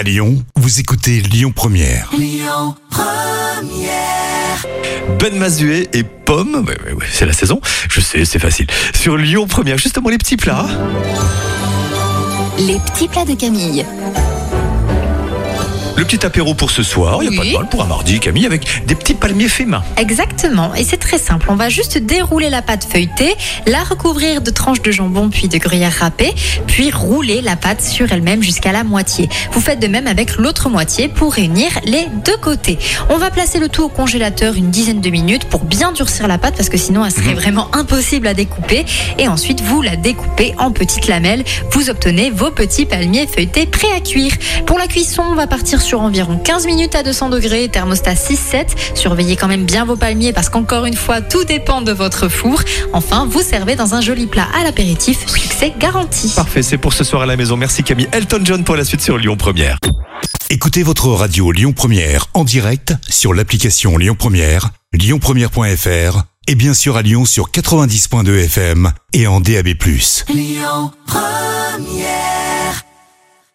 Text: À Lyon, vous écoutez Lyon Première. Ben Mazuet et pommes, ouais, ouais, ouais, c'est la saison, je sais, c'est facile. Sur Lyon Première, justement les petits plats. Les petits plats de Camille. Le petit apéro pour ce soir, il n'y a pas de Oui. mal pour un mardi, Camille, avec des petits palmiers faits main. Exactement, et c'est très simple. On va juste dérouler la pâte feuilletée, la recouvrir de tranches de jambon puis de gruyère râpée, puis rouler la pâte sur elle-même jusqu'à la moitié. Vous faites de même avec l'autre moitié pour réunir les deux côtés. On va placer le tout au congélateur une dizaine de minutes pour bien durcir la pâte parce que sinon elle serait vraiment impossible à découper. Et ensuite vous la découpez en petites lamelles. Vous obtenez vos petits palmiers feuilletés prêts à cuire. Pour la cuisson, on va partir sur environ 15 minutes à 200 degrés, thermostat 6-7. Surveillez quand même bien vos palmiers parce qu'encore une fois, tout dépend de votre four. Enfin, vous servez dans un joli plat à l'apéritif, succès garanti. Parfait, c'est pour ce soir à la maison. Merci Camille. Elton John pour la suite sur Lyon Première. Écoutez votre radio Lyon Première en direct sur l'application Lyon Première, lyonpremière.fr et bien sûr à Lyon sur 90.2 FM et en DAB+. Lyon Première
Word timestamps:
À 0.00 0.02
Lyon, 0.02 0.42
vous 0.56 0.80
écoutez 0.80 1.20
Lyon 1.20 1.52
Première. 1.54 2.10
Ben 5.18 5.36
Mazuet 5.36 5.90
et 5.92 6.04
pommes, 6.04 6.64
ouais, 6.66 6.78
ouais, 6.86 6.92
ouais, 6.94 7.06
c'est 7.12 7.26
la 7.26 7.34
saison, 7.34 7.60
je 7.90 8.00
sais, 8.00 8.24
c'est 8.24 8.38
facile. 8.38 8.66
Sur 8.94 9.18
Lyon 9.18 9.46
Première, 9.46 9.76
justement 9.76 10.08
les 10.08 10.16
petits 10.16 10.38
plats. 10.38 10.68
Les 12.56 12.78
petits 12.78 13.08
plats 13.08 13.26
de 13.26 13.34
Camille. 13.34 13.84
Le 15.96 16.04
petit 16.06 16.24
apéro 16.24 16.54
pour 16.54 16.70
ce 16.70 16.82
soir, 16.82 17.22
il 17.22 17.28
n'y 17.28 17.36
a 17.36 17.38
pas 17.38 17.44
de 17.44 17.50
Oui. 17.50 17.56
mal 17.56 17.68
pour 17.68 17.82
un 17.82 17.86
mardi, 17.86 18.20
Camille, 18.20 18.46
avec 18.46 18.86
des 18.86 18.94
petits 18.94 19.12
palmiers 19.14 19.48
faits 19.48 19.66
main. 19.66 19.82
Exactement, 19.98 20.74
et 20.74 20.82
c'est 20.82 20.96
très 20.96 21.18
simple. 21.18 21.46
On 21.50 21.56
va 21.56 21.68
juste 21.68 21.98
dérouler 21.98 22.48
la 22.48 22.62
pâte 22.62 22.86
feuilletée, 22.90 23.34
la 23.66 23.82
recouvrir 23.84 24.40
de 24.40 24.50
tranches 24.50 24.80
de 24.80 24.90
jambon 24.90 25.28
puis 25.28 25.48
de 25.48 25.58
gruyère 25.58 25.92
râpée, 26.00 26.32
puis 26.66 26.90
rouler 26.90 27.42
la 27.42 27.54
pâte 27.56 27.82
sur 27.82 28.10
elle-même 28.12 28.42
jusqu'à 28.42 28.72
la 28.72 28.82
moitié. 28.82 29.28
Vous 29.52 29.60
faites 29.60 29.78
de 29.78 29.88
même 29.88 30.06
avec 30.06 30.36
l'autre 30.36 30.70
moitié 30.70 31.08
pour 31.08 31.34
réunir 31.34 31.68
les 31.84 32.06
deux 32.24 32.36
côtés. 32.38 32.78
On 33.10 33.18
va 33.18 33.30
placer 33.30 33.58
le 33.58 33.68
tout 33.68 33.84
au 33.84 33.88
congélateur 33.88 34.54
une 34.54 34.70
dizaine 34.70 35.00
de 35.02 35.10
minutes 35.10 35.44
pour 35.44 35.64
bien 35.64 35.92
durcir 35.92 36.28
la 36.28 36.38
pâte 36.38 36.54
parce 36.56 36.70
que 36.70 36.78
sinon 36.78 37.04
elle 37.04 37.12
serait 37.12 37.34
vraiment 37.34 37.68
impossible 37.74 38.26
à 38.26 38.32
découper. 38.34 38.86
Et 39.18 39.28
ensuite 39.28 39.60
vous 39.60 39.82
la 39.82 39.96
découpez 39.96 40.54
en 40.58 40.70
petites 40.70 41.08
lamelles. 41.08 41.44
Vous 41.72 41.90
obtenez 41.90 42.30
vos 42.30 42.50
petits 42.50 42.86
palmiers 42.86 43.26
feuilletés 43.26 43.66
prêts 43.66 43.92
à 43.94 44.00
cuire. 44.00 44.32
Pour 44.66 44.78
la 44.78 44.86
cuisson, 44.86 45.22
on 45.30 45.34
va 45.34 45.46
partir 45.46 45.79
sur 45.80 46.00
environ 46.00 46.38
15 46.38 46.66
minutes 46.66 46.94
à 46.94 47.02
200 47.02 47.30
degrés, 47.30 47.68
thermostat 47.68 48.14
6-7. 48.14 48.94
Surveillez 48.94 49.36
quand 49.36 49.48
même 49.48 49.64
bien 49.64 49.84
vos 49.84 49.96
palmiers 49.96 50.32
parce 50.32 50.48
qu'encore 50.48 50.86
une 50.86 50.96
fois, 50.96 51.20
tout 51.20 51.44
dépend 51.44 51.80
de 51.82 51.92
votre 51.92 52.28
four. 52.28 52.62
Enfin, 52.92 53.26
vous 53.28 53.42
servez 53.42 53.76
dans 53.76 53.94
un 53.94 54.00
joli 54.00 54.26
plat 54.26 54.46
à 54.58 54.62
l'apéritif, 54.62 55.26
succès 55.26 55.72
garanti. 55.78 56.32
Parfait, 56.36 56.62
c'est 56.62 56.78
pour 56.78 56.92
ce 56.92 57.04
soir 57.04 57.22
à 57.22 57.26
la 57.26 57.36
maison. 57.36 57.56
Merci 57.56 57.82
Camille. 57.82 58.08
Elton 58.12 58.40
John 58.44 58.64
pour 58.64 58.76
la 58.76 58.84
suite 58.84 59.00
sur 59.00 59.18
Lyon 59.18 59.36
Première. 59.36 59.78
Écoutez 60.50 60.82
votre 60.82 61.08
radio 61.08 61.52
Lyon 61.52 61.72
Première 61.72 62.26
en 62.34 62.44
direct 62.44 62.94
sur 63.08 63.34
l'application 63.34 63.96
Lyon 63.96 64.16
Première, 64.18 64.70
lyonpremière.fr 64.92 66.22
et 66.48 66.54
bien 66.54 66.74
sûr 66.74 66.96
à 66.96 67.02
Lyon 67.02 67.24
sur 67.24 67.50
90.2 67.50 68.44
FM 68.44 68.92
et 69.12 69.26
en 69.26 69.40
DAB+. 69.40 69.68
Lyon 70.28 70.90
Première 71.06 71.49